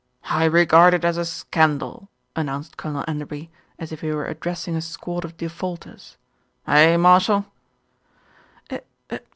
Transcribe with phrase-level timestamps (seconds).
[0.31, 4.75] "I regard it as a scandal!" announced Colonel En derby, as if he were addressing
[4.75, 6.17] a squad of defaulters.
[6.65, 6.97] "Eh!
[6.97, 7.45] Marshall?"